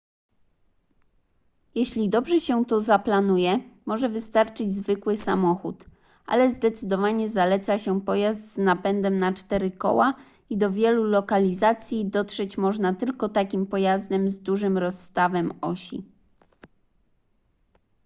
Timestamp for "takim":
13.29-13.65